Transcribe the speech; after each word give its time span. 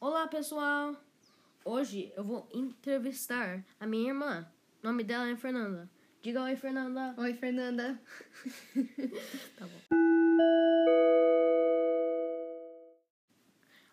Olá, 0.00 0.26
pessoal! 0.28 0.96
Hoje 1.64 2.12
eu 2.16 2.24
vou 2.24 2.48
entrevistar 2.52 3.64
a 3.80 3.86
minha 3.86 4.08
irmã. 4.10 4.50
O 4.82 4.86
nome 4.86 5.02
dela 5.04 5.28
é 5.28 5.36
Fernanda. 5.36 5.90
Diga 6.22 6.42
oi, 6.42 6.56
Fernanda. 6.56 7.14
Oi, 7.18 7.34
Fernanda. 7.34 8.00
Tá 9.58 9.66
bom. 9.66 9.98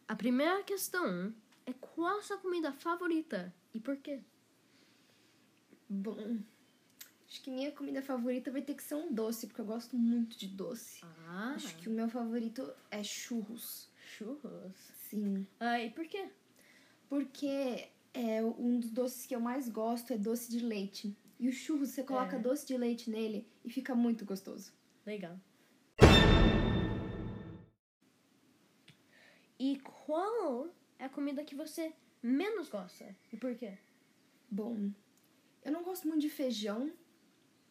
A 0.07 0.15
primeira 0.15 0.63
questão 0.63 1.33
é 1.65 1.73
qual 1.73 2.19
a 2.19 2.21
sua 2.21 2.37
comida 2.37 2.71
favorita 2.71 3.53
e 3.73 3.79
por 3.79 3.97
quê? 3.97 4.21
Bom, 5.89 6.37
acho 7.27 7.41
que 7.41 7.49
minha 7.49 7.71
comida 7.71 8.01
favorita 8.03 8.51
vai 8.51 8.61
ter 8.61 8.75
que 8.75 8.83
ser 8.83 8.95
um 8.95 9.11
doce, 9.11 9.47
porque 9.47 9.61
eu 9.61 9.65
gosto 9.65 9.97
muito 9.97 10.37
de 10.37 10.47
doce. 10.47 11.01
Ah, 11.27 11.53
Acho 11.55 11.75
que 11.77 11.89
o 11.89 11.91
meu 11.91 12.07
favorito 12.07 12.71
é 12.91 13.03
churros. 13.03 13.89
Churros. 14.05 14.75
Sim. 15.09 15.45
Ah, 15.59 15.79
e 15.81 15.89
por 15.89 16.07
quê? 16.07 16.29
Porque 17.09 17.89
é, 18.13 18.43
um 18.43 18.79
dos 18.79 18.89
doces 18.91 19.25
que 19.25 19.35
eu 19.35 19.39
mais 19.39 19.67
gosto 19.69 20.13
é 20.13 20.17
doce 20.17 20.49
de 20.49 20.59
leite. 20.59 21.15
E 21.39 21.49
o 21.49 21.51
churros, 21.51 21.89
você 21.89 22.03
coloca 22.03 22.37
É. 22.37 22.39
doce 22.39 22.65
de 22.65 22.77
leite 22.77 23.09
nele 23.09 23.47
e 23.63 23.69
fica 23.69 23.93
muito 23.93 24.23
gostoso. 24.25 24.71
Legal. 25.05 25.37
E 29.59 29.79
qual 29.79 30.67
é 30.99 31.05
a 31.05 31.09
comida 31.09 31.43
que 31.43 31.55
você 31.55 31.93
menos 32.21 32.69
gosta 32.69 33.15
e 33.31 33.37
por 33.37 33.55
quê? 33.55 33.77
Bom, 34.49 34.91
eu 35.63 35.71
não 35.71 35.83
gosto 35.83 36.07
muito 36.07 36.21
de 36.21 36.29
feijão. 36.29 36.91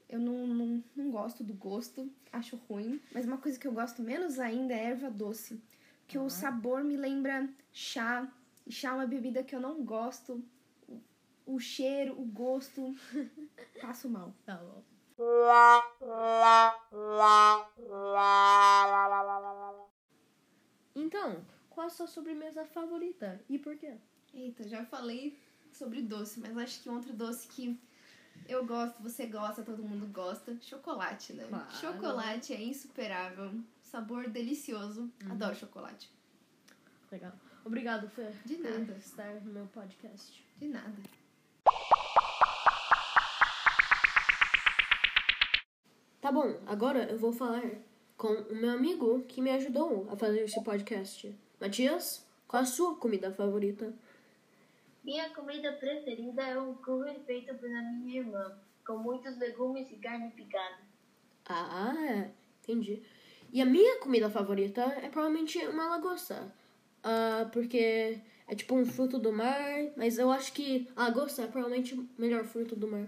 Eu 0.09 0.19
não, 0.21 0.47
não, 0.47 0.85
não 0.95 1.11
gosto 1.11 1.43
do 1.43 1.55
gosto, 1.55 2.11
acho 2.31 2.57
ruim. 2.57 3.01
Mas 3.13 3.25
uma 3.27 3.39
coisa 3.39 3.59
que 3.59 3.67
eu 3.67 3.73
gosto 3.73 4.03
menos 4.03 4.39
ainda 4.39 4.75
é 4.75 4.85
erva 4.91 5.11
doce. 5.11 5.61
Porque 6.05 6.19
Ah. 6.19 6.23
o 6.23 6.31
sabor 6.31 6.85
me 6.85 6.97
lembra 6.97 7.49
chá. 7.73 8.31
E 8.67 8.73
chá 8.73 8.91
é 8.91 8.93
uma 8.93 9.07
bebida 9.07 9.43
que 9.43 9.55
eu 9.55 9.61
não 9.61 9.83
gosto. 9.85 10.43
O, 10.89 11.01
o 11.55 11.59
cheiro, 11.59 12.19
o 12.21 12.25
gosto, 12.25 12.95
passo 13.81 14.09
mal. 14.09 14.35
Tá 14.45 14.57
bom. 14.57 14.83
Então, 20.95 21.45
qual 21.71 21.87
a 21.87 21.91
sua 21.91 22.07
sobremesa 22.07 22.65
favorita 22.65 23.41
e 23.49 23.59
por 23.59 23.77
quê? 23.77 23.97
Eita, 24.33 24.67
já 24.69 24.85
falei 24.85 25.39
sobre 25.73 26.03
doce, 26.03 26.41
mas 26.41 26.57
acho 26.57 26.83
que 26.83 26.89
outro 26.89 27.13
doce 27.13 27.49
que 27.49 27.79
eu 28.49 28.65
gosto, 28.67 29.03
você 29.03 29.27
gosta, 29.27 29.63
todo 29.63 29.83
mundo 29.83 30.07
gosta, 30.13 30.57
chocolate, 30.61 31.33
né? 31.33 31.47
Claro. 31.49 31.71
Chocolate 31.73 32.53
é 32.53 32.63
insuperável, 32.63 33.53
sabor 33.83 34.29
delicioso. 34.29 35.11
Adoro 35.31 35.55
chocolate. 35.55 36.11
Legal. 37.11 37.33
Obrigado, 37.65 38.09
Fê. 38.09 38.31
De 38.45 38.57
por 38.57 38.71
nada. 38.71 38.93
estar 38.99 39.35
no 39.41 39.53
meu 39.53 39.67
podcast. 39.67 40.45
De 40.59 40.69
nada. 40.69 40.93
Tá 46.21 46.33
bom, 46.33 46.59
agora 46.67 47.05
eu 47.05 47.19
vou 47.19 47.33
falar 47.33 47.63
com 48.17 48.29
o 48.29 48.55
meu 48.55 48.71
amigo 48.71 49.23
que 49.29 49.41
me 49.41 49.51
ajudou 49.51 50.09
a 50.11 50.17
fazer 50.17 50.41
esse 50.41 50.63
podcast. 50.63 51.39
Matias, 51.61 52.27
qual 52.49 52.63
a 52.63 52.67
sua 52.67 52.97
comida 52.97 53.33
favorita? 53.33 53.95
Minha 55.05 55.29
comida 55.31 55.73
preferida 55.73 56.43
é 56.43 56.59
um 56.59 56.75
curry 56.77 57.21
feito 57.27 57.55
pela 57.57 57.83
minha 57.83 58.21
irmã, 58.21 58.59
com 58.87 58.97
muitos 58.97 59.37
legumes 59.37 59.91
e 59.91 59.97
carne 59.97 60.31
picada. 60.31 60.79
Ah, 61.47 61.95
é. 61.95 62.31
entendi. 62.63 63.03
E 63.53 63.61
a 63.61 63.67
minha 63.67 64.01
comida 64.01 64.31
favorita 64.31 64.81
é 64.81 65.11
provavelmente 65.11 65.59
uma 65.67 65.89
lagosta. 65.89 66.51
Ah, 67.03 67.49
porque 67.53 68.19
é 68.49 68.55
tipo 68.55 68.75
um 68.75 68.87
fruto 68.87 69.19
do 69.19 69.31
mar, 69.31 69.93
mas 69.95 70.19
eu 70.19 70.31
acho 70.31 70.53
que 70.55 70.89
a 70.97 71.05
lagosta 71.05 71.43
é 71.43 71.47
provavelmente 71.47 71.95
o 71.95 72.09
melhor 72.17 72.45
fruto 72.45 72.75
do 72.75 72.89
mar. 72.89 73.07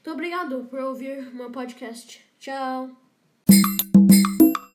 Então, 0.00 0.14
obrigado 0.14 0.64
por 0.70 0.80
ouvir 0.80 1.34
meu 1.34 1.50
podcast. 1.52 2.24
Tchau! 2.38 3.07